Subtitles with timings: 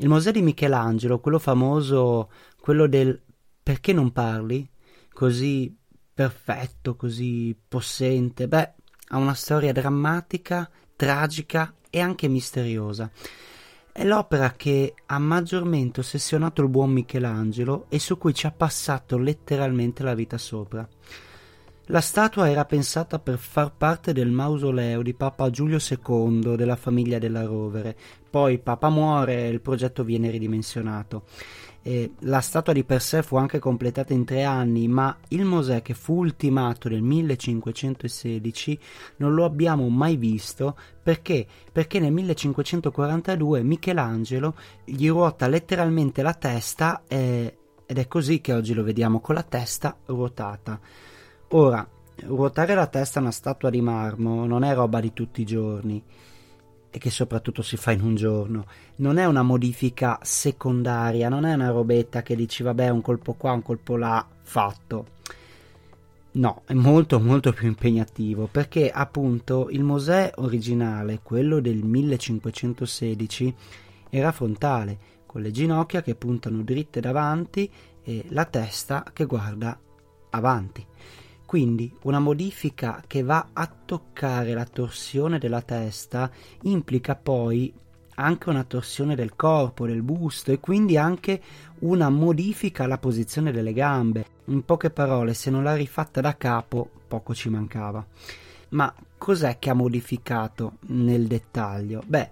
[0.00, 2.30] Il Mosè di Michelangelo, quello famoso,
[2.60, 3.20] quello del
[3.60, 4.68] perché non parli?
[5.12, 5.76] Così
[6.14, 8.46] perfetto, così possente.
[8.46, 8.74] Beh,
[9.08, 13.10] ha una storia drammatica, tragica e anche misteriosa.
[13.90, 19.18] È l'opera che ha maggiormente ossessionato il buon Michelangelo e su cui ci ha passato
[19.18, 20.88] letteralmente la vita sopra.
[21.90, 27.18] La statua era pensata per far parte del mausoleo di Papa Giulio II della famiglia
[27.18, 27.96] della Rovere.
[28.28, 31.22] Poi Papa muore e il progetto viene ridimensionato.
[31.80, 35.80] E la statua di per sé fu anche completata in tre anni, ma il Mosè
[35.80, 38.78] che fu ultimato nel 1516
[39.16, 41.46] non lo abbiamo mai visto perché?
[41.72, 48.74] Perché nel 1542 Michelangelo gli ruota letteralmente la testa e, ed è così che oggi
[48.74, 50.78] lo vediamo con la testa ruotata.
[51.52, 51.88] Ora,
[52.24, 56.02] ruotare la testa a una statua di marmo non è roba di tutti i giorni
[56.90, 58.66] e che soprattutto si fa in un giorno.
[58.96, 63.52] Non è una modifica secondaria, non è una robetta che dici vabbè un colpo qua,
[63.52, 65.06] un colpo là, fatto.
[66.32, 73.54] No, è molto molto più impegnativo perché appunto il Mosè originale, quello del 1516,
[74.10, 77.70] era frontale, con le ginocchia che puntano dritte davanti
[78.02, 79.78] e la testa che guarda
[80.28, 80.84] avanti.
[81.48, 86.30] Quindi una modifica che va a toccare la torsione della testa
[86.64, 87.72] implica poi
[88.16, 91.40] anche una torsione del corpo, del busto e quindi anche
[91.78, 94.26] una modifica alla posizione delle gambe.
[94.48, 98.06] In poche parole, se non l'ha rifatta da capo, poco ci mancava.
[98.68, 102.02] Ma cos'è che ha modificato nel dettaglio?
[102.04, 102.30] Beh,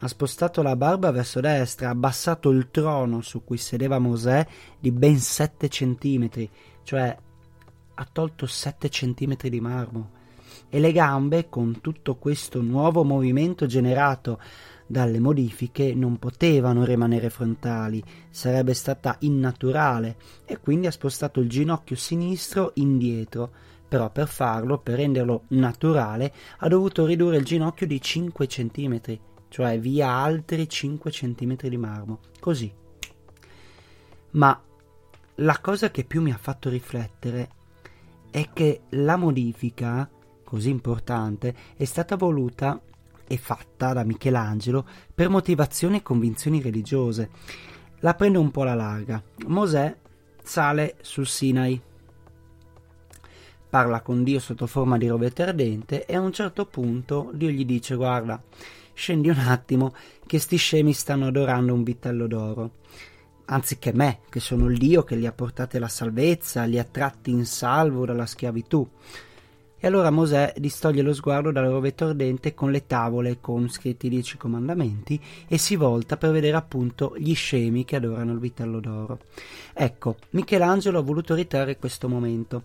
[0.00, 4.44] ha spostato la barba verso destra, ha abbassato il trono su cui sedeva Mosè
[4.80, 6.50] di ben 7 centimetri,
[6.82, 7.16] cioè
[7.96, 10.24] ha tolto 7 cm di marmo
[10.68, 14.40] e le gambe, con tutto questo nuovo movimento generato
[14.86, 21.96] dalle modifiche, non potevano rimanere frontali, sarebbe stata innaturale e quindi ha spostato il ginocchio
[21.96, 23.50] sinistro indietro.
[23.88, 29.00] Però per farlo, per renderlo naturale, ha dovuto ridurre il ginocchio di 5 cm,
[29.48, 32.18] cioè via altri 5 cm di marmo.
[32.40, 32.72] Così.
[34.32, 34.60] Ma
[35.36, 37.50] la cosa che più mi ha fatto riflettere
[38.36, 40.06] è che la modifica
[40.44, 42.78] così importante è stata voluta
[43.26, 47.30] e fatta da Michelangelo per motivazioni e convinzioni religiose.
[48.00, 49.22] La prendo un po' alla larga.
[49.46, 49.96] Mosè
[50.42, 51.80] sale sul Sinai,
[53.70, 57.64] parla con Dio sotto forma di rovetto ardente e a un certo punto Dio gli
[57.64, 58.38] dice guarda,
[58.92, 59.94] scendi un attimo
[60.26, 62.70] che sti scemi stanno adorando un vitello d'oro
[63.46, 67.30] anziché me, che sono il Dio che li ha portati alla salvezza, li ha tratti
[67.30, 68.88] in salvo dalla schiavitù.
[69.78, 74.10] E allora Mosè distoglie lo sguardo dal rovetto ardente con le tavole con scritti i
[74.10, 79.20] dieci comandamenti e si volta per vedere appunto gli scemi che adorano il vitello d'oro.
[79.74, 82.64] Ecco, Michelangelo ha voluto ritrarre questo momento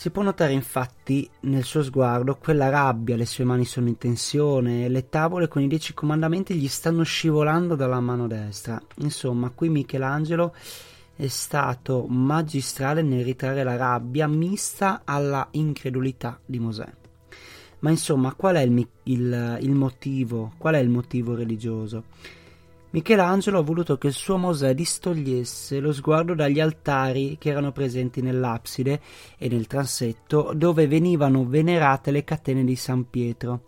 [0.00, 4.88] si può notare infatti nel suo sguardo quella rabbia, le sue mani sono in tensione,
[4.88, 8.80] le tavole con i dieci comandamenti gli stanno scivolando dalla mano destra.
[9.00, 10.54] Insomma, qui Michelangelo
[11.14, 16.90] è stato magistrale nel ritrarre la rabbia mista alla incredulità di Mosè.
[17.80, 20.54] Ma insomma, qual è il, il, il motivo?
[20.56, 22.04] Qual è il motivo religioso?
[22.92, 28.20] Michelangelo ha voluto che il suo Mosè distogliesse lo sguardo dagli altari che erano presenti
[28.20, 29.00] nell'abside
[29.38, 33.66] e nel transetto dove venivano venerate le catene di San Pietro.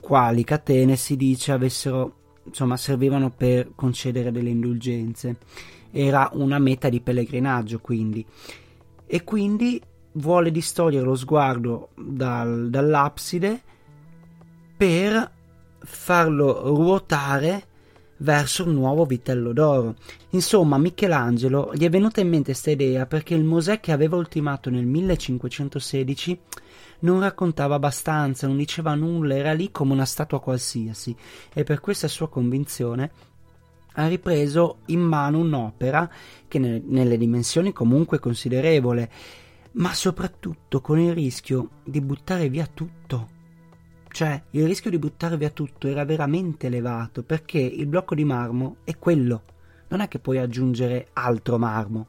[0.00, 5.38] Quali catene si dice avessero, insomma, servivano per concedere delle indulgenze.
[5.90, 8.26] Era una meta di pellegrinaggio, quindi.
[9.06, 9.80] E quindi
[10.12, 13.62] vuole distogliere lo sguardo dal, dall'abside
[14.76, 15.32] per
[15.78, 17.76] farlo ruotare
[18.18, 19.96] verso un nuovo vitello d'oro.
[20.30, 24.70] Insomma, Michelangelo gli è venuta in mente questa idea perché il Mosè che aveva ultimato
[24.70, 26.40] nel 1516
[27.00, 31.14] non raccontava abbastanza, non diceva nulla, era lì come una statua qualsiasi
[31.52, 33.10] e per questa sua convinzione
[33.94, 36.10] ha ripreso in mano un'opera
[36.46, 39.10] che ne, nelle dimensioni comunque considerevole,
[39.72, 43.36] ma soprattutto con il rischio di buttare via tutto
[44.18, 48.78] Cioè, il rischio di buttare via tutto era veramente elevato perché il blocco di marmo
[48.82, 49.44] è quello.
[49.90, 52.08] Non è che puoi aggiungere altro marmo.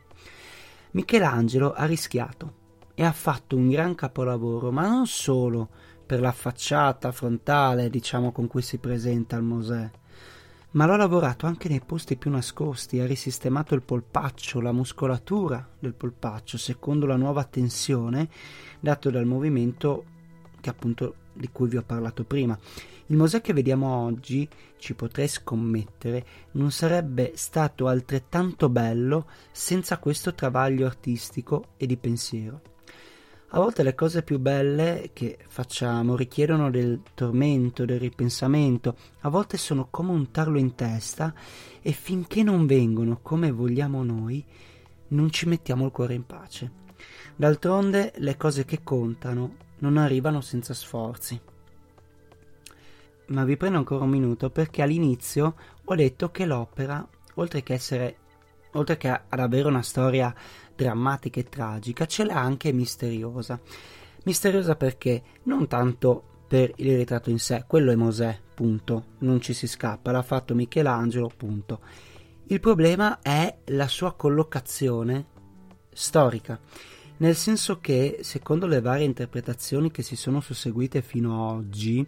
[0.93, 2.53] Michelangelo ha rischiato
[2.95, 5.69] e ha fatto un gran capolavoro, ma non solo
[6.03, 9.91] per la facciata frontale, diciamo, con cui si presenta al Mosè,
[10.71, 15.93] ma l'ho lavorato anche nei posti più nascosti, ha risistemato il polpaccio, la muscolatura del
[15.93, 18.27] polpaccio, secondo la nuova tensione
[18.79, 20.05] dato dal movimento
[20.59, 22.57] che appunto di cui vi ho parlato prima.
[23.07, 24.47] Il Mosè che vediamo oggi,
[24.77, 32.61] ci potrei scommettere, non sarebbe stato altrettanto bello senza questo travaglio artistico e di pensiero.
[33.53, 39.57] A volte le cose più belle che facciamo richiedono del tormento, del ripensamento, a volte
[39.57, 41.33] sono come un tarlo in testa
[41.81, 44.45] e finché non vengono come vogliamo noi,
[45.07, 46.71] non ci mettiamo il cuore in pace.
[47.35, 51.39] D'altronde le cose che contano non arrivano senza sforzi.
[53.27, 58.17] Ma vi prendo ancora un minuto perché all'inizio ho detto che l'opera, oltre che essere
[58.73, 60.33] oltre che ad avere una storia
[60.75, 63.59] drammatica e tragica, ce l'ha anche misteriosa.
[64.25, 69.53] Misteriosa perché non tanto per il ritratto in sé, quello è Mosè, punto, non ci
[69.53, 71.79] si scappa, l'ha fatto Michelangelo, punto.
[72.47, 75.25] Il problema è la sua collocazione
[75.91, 76.59] storica
[77.19, 82.05] nel senso che, secondo le varie interpretazioni che si sono susseguite fino ad oggi,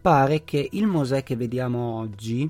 [0.00, 2.48] pare che il Mosè che vediamo oggi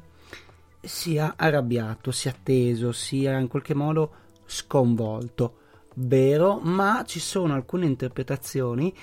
[0.80, 4.12] sia arrabbiato, sia teso, sia in qualche modo
[4.44, 5.58] sconvolto.
[5.94, 8.94] Vero, ma ci sono alcune interpretazioni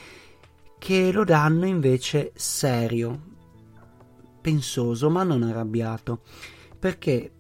[0.78, 3.20] che lo danno invece serio,
[4.40, 6.22] pensoso, ma non arrabbiato.
[6.78, 7.32] Perché?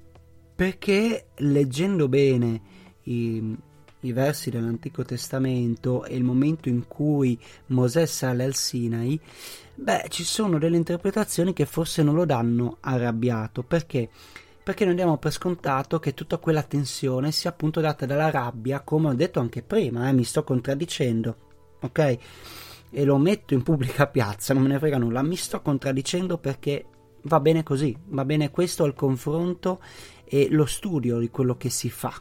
[0.55, 2.61] Perché leggendo bene
[3.03, 3.55] i,
[4.03, 9.19] i versi dell'Antico Testamento e il momento in cui Mosè sale al Sinai,
[9.75, 13.63] beh, ci sono delle interpretazioni che forse non lo danno arrabbiato.
[13.63, 14.09] Perché?
[14.63, 19.09] Perché noi diamo per scontato che tutta quella tensione sia appunto data dalla rabbia, come
[19.09, 21.35] ho detto anche prima, eh, mi sto contraddicendo,
[21.81, 22.17] ok?
[22.89, 26.85] E lo metto in pubblica piazza, non me ne frega nulla, mi sto contraddicendo perché
[27.23, 29.81] va bene così, va bene questo al confronto
[30.23, 32.13] e lo studio di quello che si fa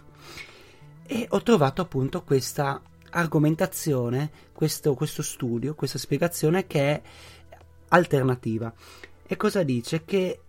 [1.06, 7.02] e ho trovato appunto questa argomentazione, questo, questo studio, questa spiegazione che è
[7.88, 8.72] alternativa.
[9.26, 10.04] E cosa dice?
[10.04, 10.40] Che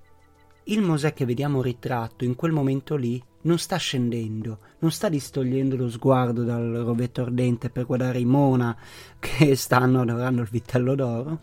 [0.65, 5.75] il Mosè che vediamo ritratto in quel momento lì non sta scendendo, non sta distogliendo
[5.75, 8.75] lo sguardo dal rovetto ardente per guardare i Mona
[9.19, 11.39] che stanno adorando il vitello d'oro,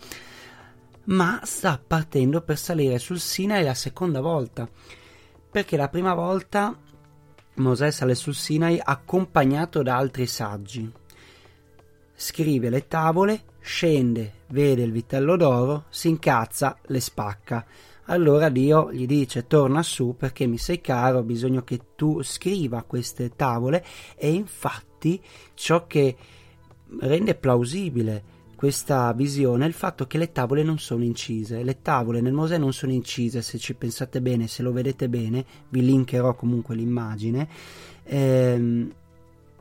[1.04, 4.68] ma sta partendo per salire sul Sinai la seconda volta.
[5.50, 6.74] Perché la prima volta
[7.60, 10.90] Mosè sale sul Sinai accompagnato da altri saggi.
[12.14, 17.64] Scrive le tavole, scende, vede il vitello d'oro, si incazza, le spacca.
[18.06, 22.82] Allora Dio gli dice torna su perché mi sei caro, ho bisogno che tu scriva
[22.82, 23.84] queste tavole
[24.16, 25.22] e infatti
[25.54, 26.16] ciò che
[26.98, 31.62] rende plausibile questa visione è il fatto che le tavole non sono incise.
[31.62, 35.46] Le tavole nel Mosè non sono incise, se ci pensate bene, se lo vedete bene,
[35.70, 37.48] vi linkerò comunque l'immagine,
[38.02, 38.94] ehm,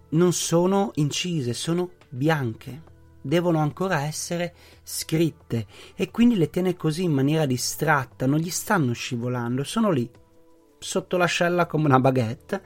[0.10, 2.82] non sono incise, sono bianche.
[3.22, 4.54] Devono ancora essere
[4.84, 5.66] scritte
[5.96, 10.12] e quindi le tiene così in maniera distratta, non gli stanno scivolando, sono lì,
[10.78, 12.62] sotto l'ascella come una baguette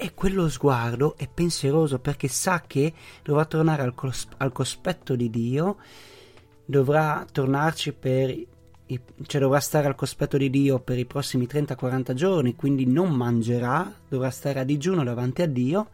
[0.00, 2.92] e quello sguardo è pensieroso perché sa che
[3.24, 5.78] dovrà tornare al, cos- al cospetto di Dio,
[6.64, 12.14] dovrà tornarci per i, cioè dovrà stare al cospetto di Dio per i prossimi 30-40
[12.14, 15.88] giorni, quindi non mangerà, dovrà stare a digiuno davanti a Dio,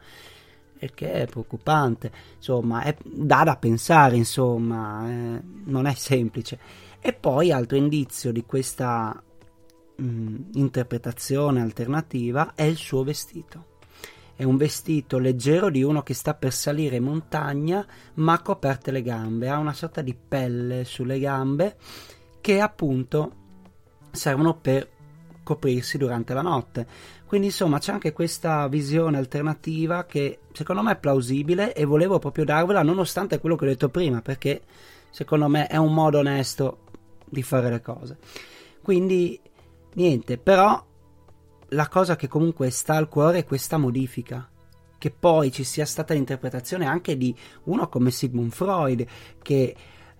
[0.81, 6.59] il che è preoccupante, insomma, è, dà da pensare, insomma, eh, non è semplice.
[7.01, 9.19] E poi altro indizio di questa
[9.97, 13.73] mh, mm, interpretazione alternativa è il suo vestito
[14.37, 19.03] è un vestito leggero di uno che sta per salire in montagna ma coperte le
[19.03, 21.76] gambe, ha una sorta di pelle sulle gambe
[22.41, 23.33] che appunto
[24.11, 24.88] servono per
[25.43, 26.87] coprirsi durante la notte.
[27.26, 32.45] Quindi insomma c'è anche questa visione alternativa che secondo me è plausibile e volevo proprio
[32.45, 34.62] darvela nonostante quello che ho detto prima perché
[35.11, 36.79] secondo me è un modo onesto
[37.25, 38.19] di fare le cose.
[38.83, 39.41] Quindi
[39.95, 40.85] niente, però
[41.75, 44.49] la cosa che comunque sta al cuore è questa modifica.
[44.97, 49.04] Che poi ci sia stata l'interpretazione anche di uno come Sigmund Freud,
[49.43, 49.76] che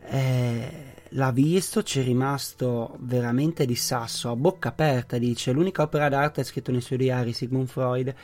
[0.07, 5.53] eh, l'ha visto, ci è rimasto veramente di sasso, a bocca aperta, dice.
[5.53, 8.15] L'unica opera d'arte è scritto nei suoi diari, Sigmund Freud,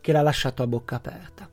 [0.00, 1.48] che l'ha lasciato a bocca aperta.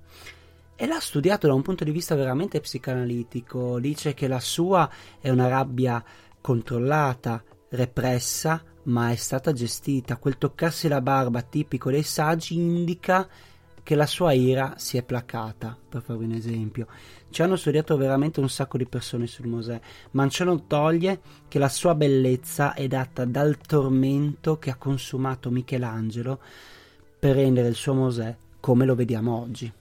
[0.78, 3.80] E l'ha studiato da un punto di vista veramente psicanalitico.
[3.80, 4.90] Dice che la sua
[5.20, 6.04] è una rabbia
[6.42, 10.18] controllata, repressa, ma è stata gestita.
[10.18, 13.28] Quel toccarsi la barba tipico dei saggi indica
[13.84, 16.88] che la sua ira si è placata, per farvi un esempio.
[17.30, 19.80] Ci hanno studiato veramente un sacco di persone sul Mosè,
[20.12, 25.52] ma ciò non toglie che la sua bellezza è data dal tormento che ha consumato
[25.52, 26.40] Michelangelo
[27.20, 29.72] per rendere il suo Mosè come lo vediamo oggi.